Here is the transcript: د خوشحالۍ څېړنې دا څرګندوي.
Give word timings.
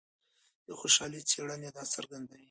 د 0.67 0.69
خوشحالۍ 0.79 1.21
څېړنې 1.29 1.69
دا 1.77 1.83
څرګندوي. 1.93 2.39